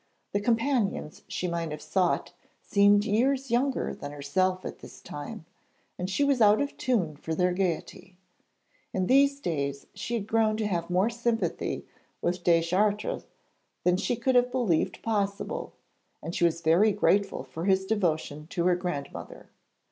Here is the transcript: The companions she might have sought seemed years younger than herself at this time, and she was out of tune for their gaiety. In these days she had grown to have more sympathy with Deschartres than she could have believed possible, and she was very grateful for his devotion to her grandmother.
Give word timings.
The 0.31 0.41
companions 0.41 1.21
she 1.27 1.47
might 1.47 1.69
have 1.69 1.79
sought 1.79 2.33
seemed 2.63 3.05
years 3.05 3.51
younger 3.51 3.93
than 3.93 4.11
herself 4.11 4.65
at 4.65 4.79
this 4.79 4.99
time, 4.99 5.45
and 5.95 6.09
she 6.09 6.23
was 6.23 6.41
out 6.41 6.59
of 6.59 6.75
tune 6.75 7.15
for 7.15 7.35
their 7.35 7.53
gaiety. 7.53 8.17
In 8.93 9.05
these 9.05 9.39
days 9.39 9.85
she 9.93 10.15
had 10.15 10.25
grown 10.25 10.57
to 10.57 10.65
have 10.65 10.89
more 10.89 11.11
sympathy 11.11 11.85
with 12.19 12.43
Deschartres 12.43 13.27
than 13.83 13.95
she 13.95 14.15
could 14.15 14.33
have 14.33 14.51
believed 14.51 15.03
possible, 15.03 15.73
and 16.23 16.33
she 16.33 16.45
was 16.45 16.61
very 16.61 16.91
grateful 16.91 17.43
for 17.43 17.65
his 17.65 17.85
devotion 17.85 18.47
to 18.47 18.65
her 18.65 18.75
grandmother. 18.75 19.49